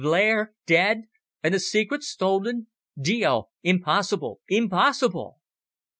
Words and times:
"Blair 0.01 0.55
dead 0.65 1.03
and 1.43 1.53
the 1.53 1.59
secret 1.59 2.01
stolen! 2.01 2.65
Dio! 2.99 3.49
impossible 3.61 4.41
impossible!" 4.49 5.37